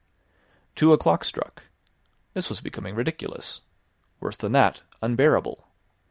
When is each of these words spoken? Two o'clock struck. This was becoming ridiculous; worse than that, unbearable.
Two 0.73 0.93
o'clock 0.93 1.23
struck. 1.23 1.61
This 2.33 2.49
was 2.49 2.59
becoming 2.59 2.95
ridiculous; 2.95 3.61
worse 4.19 4.35
than 4.35 4.53
that, 4.53 4.81
unbearable. 4.99 5.67